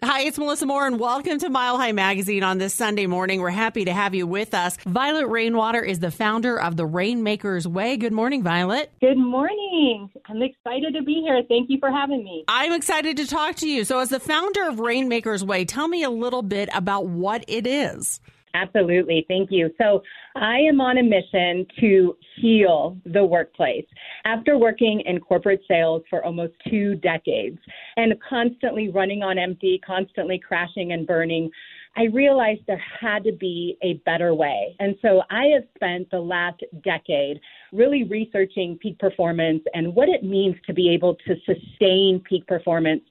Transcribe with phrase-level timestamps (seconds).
[0.00, 3.40] Hi, it's Melissa Moore, and welcome to Mile High Magazine on this Sunday morning.
[3.40, 4.76] We're happy to have you with us.
[4.86, 7.96] Violet Rainwater is the founder of the Rainmaker's Way.
[7.96, 8.92] Good morning, Violet.
[9.00, 10.08] Good morning.
[10.26, 11.42] I'm excited to be here.
[11.48, 12.44] Thank you for having me.
[12.46, 13.82] I'm excited to talk to you.
[13.82, 17.66] So, as the founder of Rainmaker's Way, tell me a little bit about what it
[17.66, 18.20] is.
[18.62, 19.24] Absolutely.
[19.28, 19.70] Thank you.
[19.78, 20.02] So,
[20.36, 23.86] I am on a mission to heal the workplace.
[24.24, 27.58] After working in corporate sales for almost two decades
[27.96, 31.50] and constantly running on empty, constantly crashing and burning,
[31.96, 34.76] I realized there had to be a better way.
[34.78, 37.40] And so I have spent the last decade
[37.72, 43.02] really researching peak performance and what it means to be able to sustain peak performance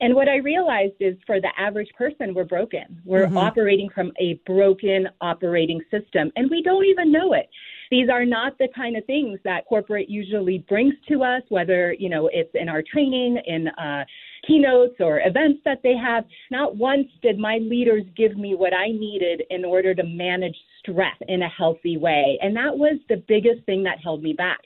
[0.00, 3.00] and what I realized is for the average person, we're broken.
[3.04, 3.36] We're mm-hmm.
[3.36, 7.48] operating from a broken operating system, and we don't even know it.
[7.90, 12.08] These are not the kind of things that corporate usually brings to us, whether, you
[12.08, 14.04] know, it's in our training, in uh,
[14.46, 16.24] keynotes or events that they have.
[16.50, 21.16] Not once did my leaders give me what I needed in order to manage stress
[21.28, 22.38] in a healthy way.
[22.42, 24.60] And that was the biggest thing that held me back.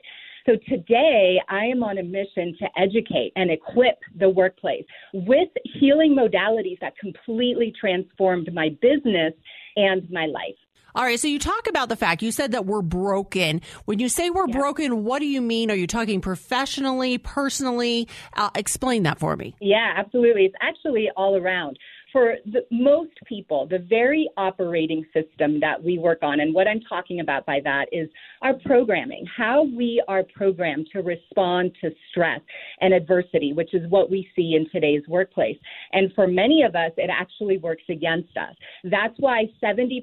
[0.47, 6.17] So today, I am on a mission to educate and equip the workplace with healing
[6.17, 9.35] modalities that completely transformed my business
[9.77, 10.57] and my life.
[10.95, 13.61] All right, so you talk about the fact you said that we're broken.
[13.85, 14.59] When you say we're yeah.
[14.59, 15.71] broken, what do you mean?
[15.71, 18.09] Are you talking professionally, personally?
[18.35, 19.55] Uh, explain that for me.
[19.61, 20.47] Yeah, absolutely.
[20.47, 21.79] It's actually all around
[22.13, 26.81] for the, most people, the very operating system that we work on, and what I'm
[26.81, 28.09] talking about by that is
[28.43, 32.41] our programming, how we are programmed to respond to stress
[32.81, 35.57] and adversity, which is what we see in today's workplace.
[35.93, 38.55] And for many of us, it actually works against us.
[38.85, 40.03] That's why 70%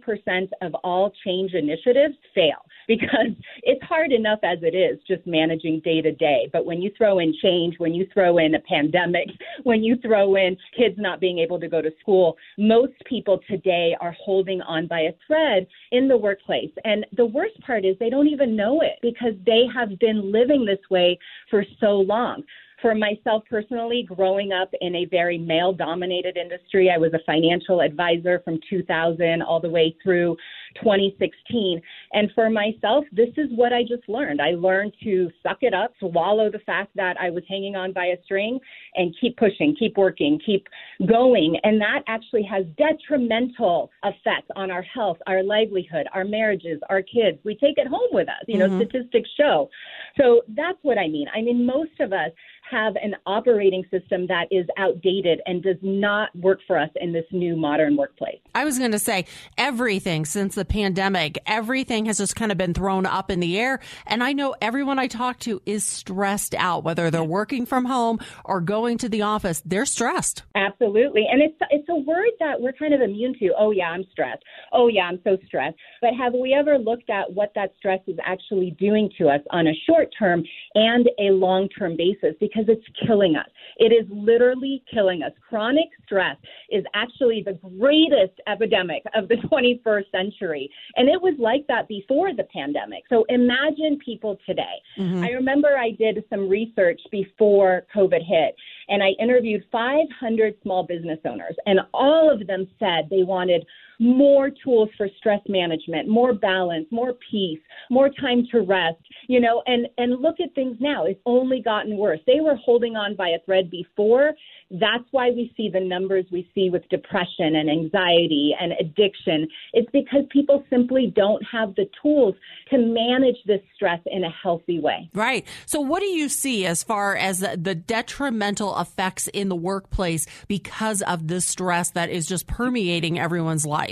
[0.62, 3.28] of all change initiatives fail because
[3.64, 6.50] it's hard enough as it is just managing day to day.
[6.52, 9.28] But when you throw in change, when you throw in a pandemic,
[9.64, 13.95] when you throw in kids not being able to go to school, most people today
[14.00, 16.72] are holding on by a thread in the workplace.
[16.84, 20.66] And the worst part is they don't even know it because they have been living
[20.66, 21.17] this way
[21.49, 22.44] for so long.
[22.82, 27.82] For myself personally, growing up in a very male dominated industry, I was a financial
[27.82, 30.38] advisor from 2000 all the way through
[30.76, 31.82] 2016.
[32.14, 34.42] And for myself, this is what I just learned.
[34.42, 38.05] I learned to suck it up, swallow the fact that I was hanging on by
[38.08, 38.60] a string,
[38.93, 40.67] and keep pushing, keep working, keep
[41.08, 41.60] going.
[41.64, 47.39] And that actually has detrimental effects on our health, our livelihood, our marriages, our kids.
[47.43, 48.45] We take it home with us.
[48.48, 48.87] You know, mm-hmm.
[48.87, 49.67] statistics show.
[50.16, 51.27] So that's what I mean.
[51.36, 52.32] I mean, most of us
[52.70, 57.26] have an operating system that is outdated and does not work for us in this
[57.32, 58.39] new modern workplace.
[58.55, 59.26] I was going to say
[59.58, 63.80] everything since the pandemic, everything has just kind of been thrown up in the air.
[64.05, 68.20] And I know everyone I talk to is stressed out, whether they're working from home
[68.44, 70.44] or going to the office, they're stressed.
[70.55, 71.26] Absolutely.
[71.32, 73.54] And it's, it's a word that we're kind of immune to.
[73.58, 74.44] Oh, yeah, I'm stressed.
[74.72, 75.78] Oh, yeah, I'm so stressed.
[76.02, 79.67] But have we ever looked at what that stress is actually doing to us on
[79.67, 80.44] a short term
[80.76, 82.36] and a long term basis?
[82.39, 83.48] Because because it's killing us.
[83.78, 85.32] It is literally killing us.
[85.48, 86.38] Chronic stress
[86.70, 90.70] is actually the greatest epidemic of the 21st century.
[90.96, 93.04] And it was like that before the pandemic.
[93.10, 94.64] So imagine people today.
[94.98, 95.23] Mm-hmm.
[95.23, 98.56] I remember I did some research before COVID hit,
[98.90, 103.66] and I interviewed 500 small business owners, and all of them said they wanted
[104.00, 107.60] more tools for stress management, more balance, more peace,
[107.90, 111.06] more time to rest, you know, and, and look at things now.
[111.06, 112.20] It's only gotten worse.
[112.28, 114.34] They were holding on by a thread before.
[114.70, 119.48] That's why we see the numbers we see with depression and anxiety and addiction.
[119.74, 122.36] It's because people simply don't have the tools
[122.70, 125.10] to manage this stress in a healthy way.
[125.14, 125.48] Right.
[125.66, 131.02] So, what do you see as far as the detrimental effects in the workplace because
[131.02, 133.87] of the stress that is just permeating everyone's life?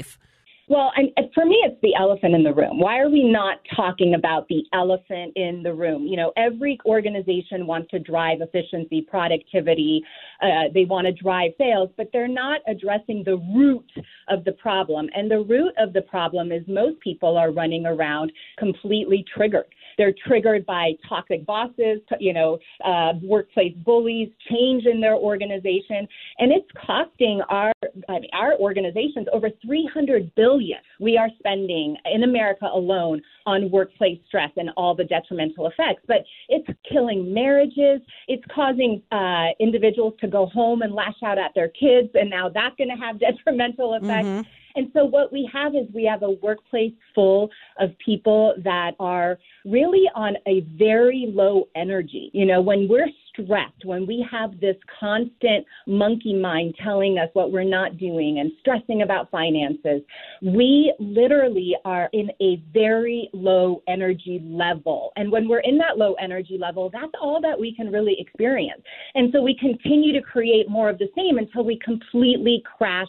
[0.68, 2.80] Well, and for me, it's the elephant in the room.
[2.80, 6.08] Why are we not talking about the elephant in the room?
[6.08, 10.02] You know, every organization wants to drive efficiency, productivity,
[10.42, 13.90] uh, they want to drive sales, but they're not addressing the root
[14.28, 15.08] of the problem.
[15.16, 19.68] And the root of the problem is most people are running around completely triggered.
[19.98, 26.08] They're triggered by toxic bosses, you know, uh, workplace bullies, change in their organization,
[26.40, 27.72] and it's costing our
[28.10, 30.80] I mean, our organizations over 300 billion.
[31.00, 36.04] We are spending in America alone on workplace stress and all the detrimental effects.
[36.08, 38.02] But it's killing marriages.
[38.28, 42.50] It's causing uh, individuals to go home and lash out at their kids, and now
[42.50, 44.28] that's going to have detrimental effects.
[44.28, 47.50] Mm-hmm And so what we have is we have a workplace full
[47.80, 52.30] of people that are really on a very low energy.
[52.34, 57.52] You know, when we're stressed, when we have this constant monkey mind telling us what
[57.52, 60.02] we're not doing and stressing about finances,
[60.42, 65.12] we literally are in a very low energy level.
[65.16, 68.82] And when we're in that low energy level, that's all that we can really experience.
[69.16, 73.08] And so we continue to create more of the same until we completely crash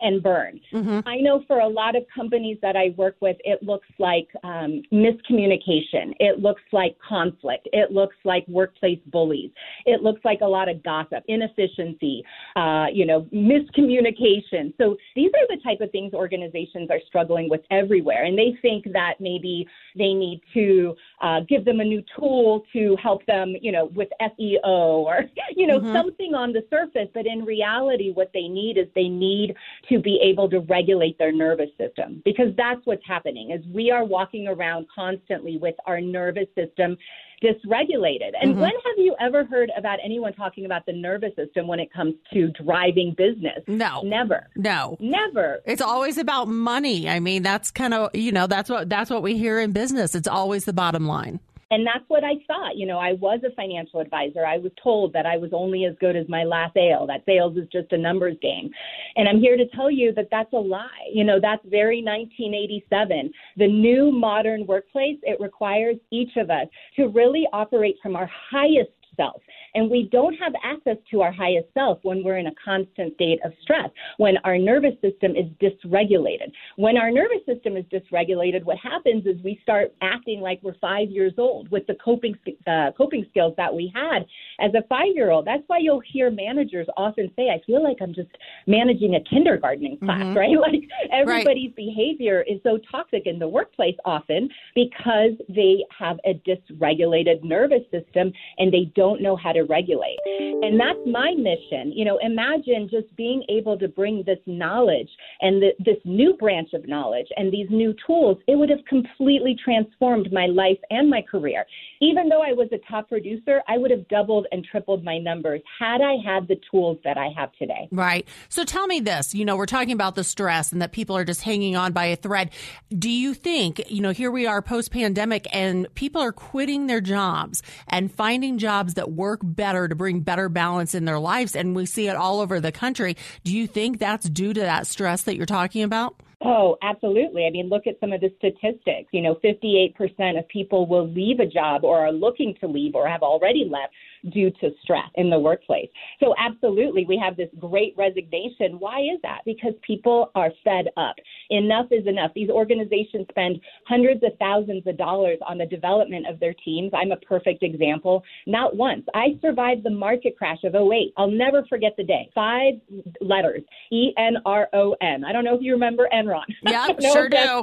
[0.00, 0.60] and burn.
[0.72, 1.00] Mm-hmm.
[1.06, 4.82] I know for a lot of companies that I work with, it looks like um,
[4.92, 6.14] miscommunication.
[6.20, 7.68] It looks like conflict.
[7.72, 9.50] It looks like workplace bullies.
[9.84, 12.22] It looks like a lot of gossip, inefficiency,
[12.56, 14.72] uh, you know, miscommunication.
[14.78, 18.24] So these are the type of things organizations are struggling with everywhere.
[18.24, 19.66] And they think that maybe
[19.96, 24.08] they need to uh, give them a new tool to help them, you know, with
[24.20, 25.24] SEO or,
[25.56, 25.92] you know, mm-hmm.
[25.94, 27.08] something on the surface.
[27.14, 29.54] But in reality, what they need is they need
[29.88, 34.04] to be able to regulate their nervous system because that's what's happening is we are
[34.04, 36.96] walking around constantly with our nervous system
[37.42, 38.32] dysregulated.
[38.40, 38.60] And mm-hmm.
[38.60, 42.14] when have you ever heard about anyone talking about the nervous system when it comes
[42.32, 43.62] to driving business?
[43.66, 44.02] No.
[44.02, 44.48] Never.
[44.56, 44.96] No.
[45.00, 45.60] Never.
[45.66, 47.08] It's always about money.
[47.08, 50.14] I mean, that's kind of, you know, that's what that's what we hear in business.
[50.14, 51.40] It's always the bottom line.
[51.70, 52.76] And that's what I thought.
[52.76, 54.46] You know, I was a financial advisor.
[54.46, 57.56] I was told that I was only as good as my last sale, that sales
[57.56, 58.70] is just a numbers game.
[59.16, 61.10] And I'm here to tell you that that's a lie.
[61.12, 63.32] You know, that's very 1987.
[63.56, 68.90] The new modern workplace, it requires each of us to really operate from our highest
[69.16, 69.42] self.
[69.76, 73.38] And we don't have access to our highest self when we're in a constant state
[73.44, 76.50] of stress, when our nervous system is dysregulated.
[76.76, 81.10] When our nervous system is dysregulated, what happens is we start acting like we're five
[81.10, 82.34] years old with the coping
[82.66, 84.24] uh, coping skills that we had
[84.60, 85.46] as a five year old.
[85.46, 88.30] That's why you'll hear managers often say, "I feel like I'm just
[88.66, 90.36] managing a kindergarten class," mm-hmm.
[90.36, 90.56] right?
[90.66, 91.76] Like everybody's right.
[91.76, 98.32] behavior is so toxic in the workplace often because they have a dysregulated nervous system
[98.58, 100.18] and they don't know how to regulate.
[100.26, 101.92] And that's my mission.
[101.92, 105.08] You know, imagine just being able to bring this knowledge
[105.40, 108.38] and the, this new branch of knowledge and these new tools.
[108.46, 111.64] It would have completely transformed my life and my career.
[112.00, 115.60] Even though I was a top producer, I would have doubled and tripled my numbers
[115.78, 117.88] had I had the tools that I have today.
[117.90, 118.26] Right.
[118.48, 121.24] So tell me this, you know, we're talking about the stress and that people are
[121.24, 122.50] just hanging on by a thread.
[122.90, 127.00] Do you think, you know, here we are post pandemic and people are quitting their
[127.00, 131.56] jobs and finding jobs that work better to bring better balance in their lives.
[131.56, 133.16] And we see it all over the country.
[133.44, 136.16] Do you think that's due to that stress that you're talking about?
[136.44, 137.46] Oh, absolutely.
[137.46, 139.08] I mean, look at some of the statistics.
[139.10, 143.08] You know, 58% of people will leave a job or are looking to leave or
[143.08, 143.94] have already left
[144.32, 145.88] due to stress in the workplace.
[146.20, 148.78] So, absolutely, we have this great resignation.
[148.78, 149.40] Why is that?
[149.44, 151.16] Because people are fed up.
[151.50, 152.32] Enough is enough.
[152.34, 156.90] These organizations spend hundreds of thousands of dollars on the development of their teams.
[156.94, 158.22] I'm a perfect example.
[158.46, 159.04] Not once.
[159.14, 161.12] I survived the market crash of 08.
[161.16, 162.30] I'll never forget the day.
[162.34, 162.74] Five
[163.20, 163.62] letters
[163.92, 165.24] E N R O N.
[165.24, 166.42] I don't know if you remember Enron.
[166.62, 167.62] Yeah, sure do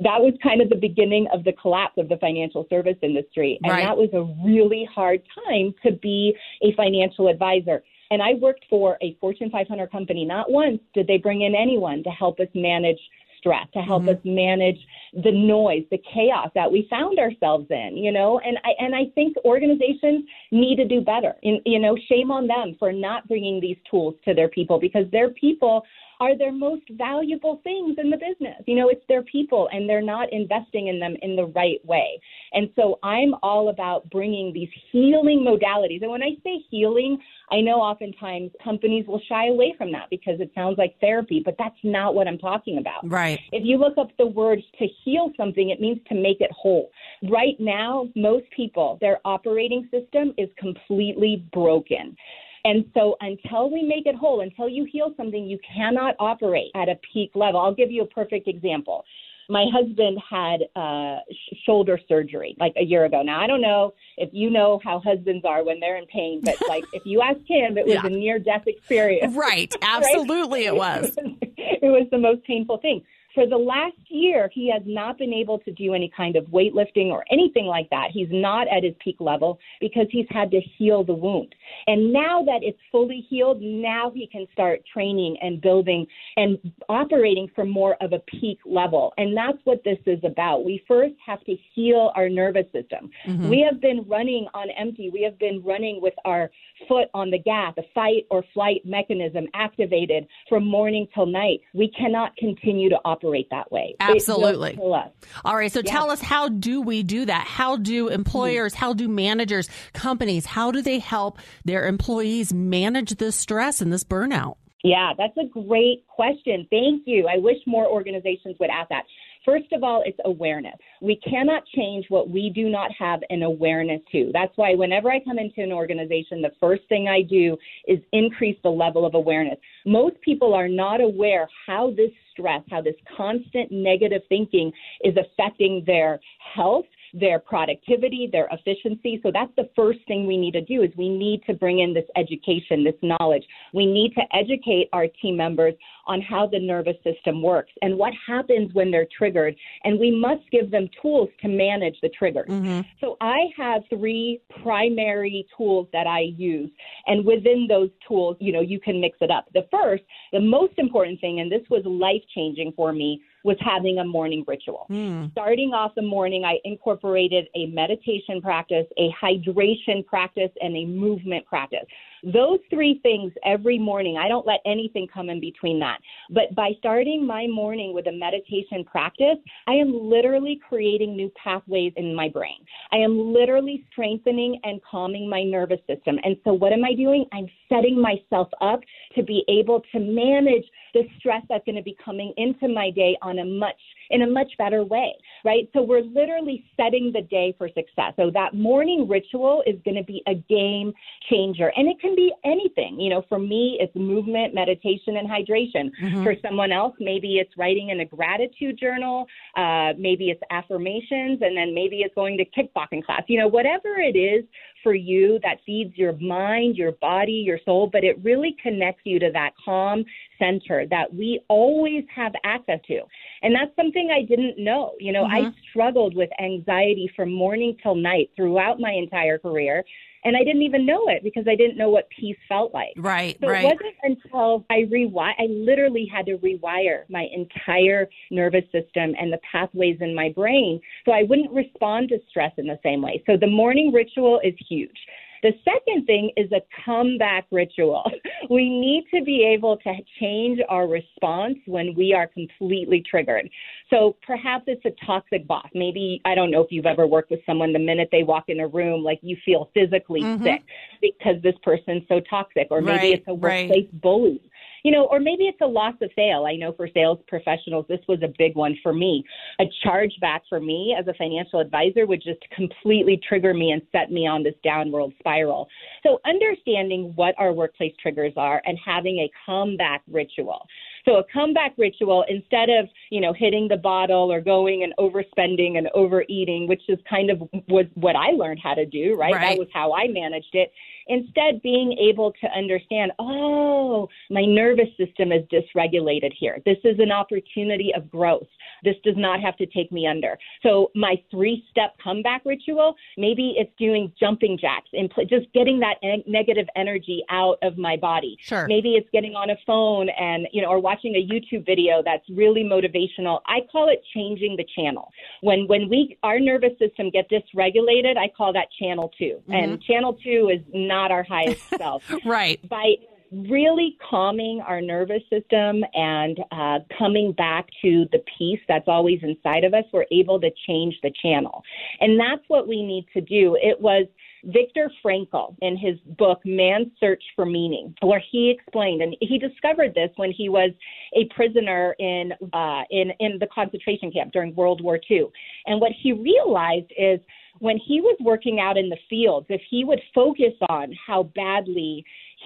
[0.00, 3.58] that was kind of the beginning of the collapse of the financial service industry.
[3.62, 3.84] And right.
[3.84, 7.82] that was a really hard time to be a financial advisor.
[8.10, 10.24] And I worked for a Fortune 500 company.
[10.24, 12.98] Not once did they bring in anyone to help us manage
[13.38, 14.10] stress, to help mm-hmm.
[14.10, 14.78] us manage
[15.12, 18.40] the noise, the chaos that we found ourselves in, you know.
[18.40, 21.34] And I and I think organizations need to do better.
[21.42, 25.04] And, you know, shame on them for not bringing these tools to their people because
[25.12, 25.84] their people
[26.20, 28.62] are their most valuable things in the business.
[28.66, 32.20] You know, it's their people and they're not investing in them in the right way.
[32.52, 36.02] And so I'm all about bringing these healing modalities.
[36.02, 37.18] And when I say healing,
[37.50, 41.54] I know oftentimes companies will shy away from that because it sounds like therapy, but
[41.58, 43.08] that's not what I'm talking about.
[43.08, 43.40] Right.
[43.52, 46.90] If you look up the word to heal something, it means to make it whole.
[47.30, 52.16] Right now, most people, their operating system is completely broken.
[52.64, 56.88] And so until we make it whole, until you heal something, you cannot operate at
[56.88, 57.60] a peak level.
[57.60, 59.04] I'll give you a perfect example.
[59.50, 61.20] My husband had uh,
[61.64, 63.22] shoulder surgery like a year ago.
[63.22, 66.56] Now, I don't know if you know how husbands are when they're in pain, but
[66.68, 68.06] like if you ask him, it was yeah.
[68.06, 69.34] a near death experience.
[69.34, 69.72] Right.
[69.82, 70.74] Absolutely, right?
[70.74, 71.12] it was.
[71.56, 73.02] it was the most painful thing.
[73.38, 77.12] For the last year, he has not been able to do any kind of weightlifting
[77.12, 78.08] or anything like that.
[78.12, 81.54] He's not at his peak level because he's had to heal the wound.
[81.86, 86.04] And now that it's fully healed, now he can start training and building
[86.36, 89.14] and operating from more of a peak level.
[89.18, 90.64] And that's what this is about.
[90.64, 93.08] We first have to heal our nervous system.
[93.24, 93.48] Mm-hmm.
[93.48, 95.10] We have been running on empty.
[95.10, 96.50] We have been running with our
[96.86, 101.60] foot on the gas, the fight or flight mechanism activated from morning till night.
[101.74, 103.96] We cannot continue to operate that way.
[104.00, 104.78] Absolutely.
[104.78, 105.72] All right.
[105.72, 107.46] So tell us, how do we do that?
[107.46, 113.36] How do employers, how do managers, companies, how do they help their employees manage this
[113.36, 114.56] stress and this burnout?
[114.84, 116.66] Yeah, that's a great question.
[116.70, 117.26] Thank you.
[117.26, 119.04] I wish more organizations would ask that.
[119.48, 120.74] First of all, it's awareness.
[121.00, 124.28] We cannot change what we do not have an awareness to.
[124.30, 128.58] That's why whenever I come into an organization, the first thing I do is increase
[128.62, 129.56] the level of awareness.
[129.86, 134.70] Most people are not aware how this stress, how this constant negative thinking
[135.02, 136.20] is affecting their
[136.54, 139.20] health their productivity, their efficiency.
[139.22, 141.94] So that's the first thing we need to do is we need to bring in
[141.94, 143.44] this education, this knowledge.
[143.72, 145.74] We need to educate our team members
[146.06, 149.54] on how the nervous system works and what happens when they're triggered.
[149.84, 152.48] And we must give them tools to manage the triggers.
[152.48, 152.80] Mm-hmm.
[153.00, 156.70] So I have three primary tools that I use.
[157.06, 159.46] And within those tools, you know, you can mix it up.
[159.54, 163.98] The first, the most important thing, and this was life changing for me, was having
[163.98, 164.86] a morning ritual.
[164.90, 165.30] Mm.
[165.32, 171.46] Starting off the morning, I incorporated a meditation practice, a hydration practice, and a movement
[171.46, 171.86] practice.
[172.22, 175.98] Those three things every morning, I don't let anything come in between that.
[176.30, 181.92] But by starting my morning with a meditation practice, I am literally creating new pathways
[181.96, 182.64] in my brain.
[182.92, 186.18] I am literally strengthening and calming my nervous system.
[186.24, 187.24] And so, what am I doing?
[187.32, 188.80] I'm setting myself up
[189.14, 193.16] to be able to manage the stress that's going to be coming into my day
[193.22, 193.76] on a much
[194.10, 195.68] in a much better way, right?
[195.74, 198.14] So we're literally setting the day for success.
[198.16, 200.92] So that morning ritual is going to be a game
[201.28, 201.72] changer.
[201.76, 203.00] And it can be anything.
[203.00, 205.90] You know, for me, it's movement, meditation, and hydration.
[206.02, 206.22] Mm-hmm.
[206.22, 211.56] For someone else, maybe it's writing in a gratitude journal, uh, maybe it's affirmations, and
[211.56, 213.22] then maybe it's going to kickboxing class.
[213.28, 214.44] You know, whatever it is
[214.82, 219.18] for you that feeds your mind, your body, your soul, but it really connects you
[219.18, 220.04] to that calm
[220.38, 223.00] center that we always have access to.
[223.42, 224.92] And that's something I didn't know.
[225.00, 225.46] You know, mm-hmm.
[225.48, 229.84] I struggled with anxiety from morning till night throughout my entire career.
[230.24, 232.92] And I didn't even know it because I didn't know what peace felt like.
[232.96, 233.64] Right, so right.
[233.64, 239.32] it wasn't until I rewire, I literally had to rewire my entire nervous system and
[239.32, 243.22] the pathways in my brain so I wouldn't respond to stress in the same way.
[243.26, 244.96] So the morning ritual is huge.
[245.42, 248.02] The second thing is a comeback ritual.
[248.48, 253.48] We need to be able to change our response when we are completely triggered.
[253.90, 255.68] So perhaps it's a toxic boss.
[255.74, 258.60] Maybe, I don't know if you've ever worked with someone, the minute they walk in
[258.60, 260.44] a room, like you feel physically mm-hmm.
[260.44, 260.62] sick
[261.00, 262.68] because this person's so toxic.
[262.70, 264.00] Or maybe right, it's a workplace right.
[264.00, 264.40] bully
[264.84, 266.46] you know, or maybe it's a loss of sale.
[266.48, 269.24] I know for sales professionals, this was a big one for me.
[269.60, 274.10] A chargeback for me as a financial advisor would just completely trigger me and set
[274.10, 275.68] me on this downward spiral.
[276.02, 280.66] So understanding what our workplace triggers are and having a comeback ritual.
[281.04, 285.78] So a comeback ritual, instead of, you know, hitting the bottle or going and overspending
[285.78, 289.32] and overeating, which is kind of was what I learned how to do, right?
[289.32, 289.50] right.
[289.50, 290.70] That was how I managed it.
[291.08, 296.58] Instead, being able to understand, oh, my nervous system is dysregulated here.
[296.64, 298.46] This is an opportunity of growth.
[298.84, 300.38] This does not have to take me under.
[300.62, 305.80] So my three step comeback ritual, maybe it's doing jumping jacks and pl- just getting
[305.80, 308.36] that en- negative energy out of my body.
[308.40, 308.66] Sure.
[308.66, 312.28] Maybe it's getting on a phone and, you know, or watching a YouTube video that's
[312.30, 313.40] really motivational.
[313.46, 315.10] I call it changing the channel.
[315.42, 319.52] When, when we, our nervous system get dysregulated, I call that channel 2 mm-hmm.
[319.52, 322.02] And channel two is not our highest self.
[322.24, 322.66] right.
[322.68, 322.94] By
[323.30, 329.64] really calming our nervous system and uh, coming back to the peace that's always inside
[329.64, 331.62] of us, we're able to change the channel.
[332.00, 333.56] And that's what we need to do.
[333.60, 334.06] It was
[334.44, 339.94] Viktor Frankl in his book Man's Search for Meaning, where he explained, and he discovered
[339.94, 340.70] this when he was
[341.14, 345.26] a prisoner in uh, in in the concentration camp during World War II.
[345.66, 347.20] And what he realized is
[347.60, 352.04] when he was working out in the fields, if he would focus on how badly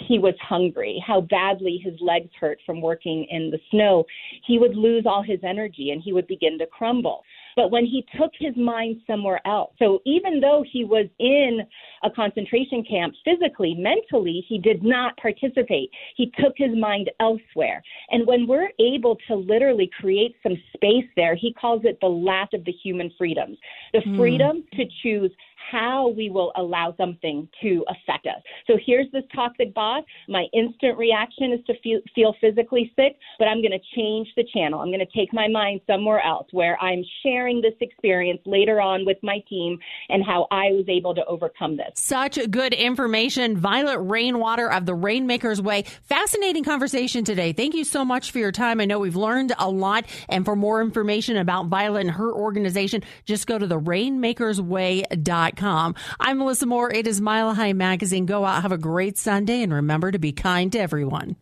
[0.09, 4.05] he was hungry, how badly his legs hurt from working in the snow,
[4.47, 7.23] he would lose all his energy and he would begin to crumble.
[7.57, 9.73] But when he took his mind somewhere else.
[9.79, 11.61] So even though he was in
[12.03, 15.91] a concentration camp physically, mentally, he did not participate.
[16.17, 17.83] He took his mind elsewhere.
[18.11, 22.55] And when we're able to literally create some space there, he calls it the last
[22.55, 23.59] of the human freedoms
[23.93, 24.17] the mm.
[24.17, 25.31] freedom to choose
[25.71, 28.43] how we will allow something to affect us.
[28.67, 30.05] So here's this toxic boss.
[30.29, 34.45] My instant reaction is to feel, feel physically sick, but I'm going to change the
[34.53, 34.81] channel.
[34.81, 37.03] I'm going to take my mind somewhere else where I'm
[37.43, 41.77] sharing this experience later on with my team and how I was able to overcome
[41.77, 41.91] this.
[41.95, 43.57] Such good information.
[43.57, 45.85] Violet Rainwater of the Rainmaker's Way.
[46.05, 47.53] Fascinating conversation today.
[47.53, 48.81] Thank you so much for your time.
[48.81, 50.05] I know we've learned a lot.
[50.29, 55.95] And for more information about Violet and her organization, just go to the rainmakersway.com.
[56.21, 56.93] I'm Melissa Moore.
[56.93, 58.27] It is Mile High Magazine.
[58.27, 61.37] Go out, have a great Sunday, and remember to be kind to everyone.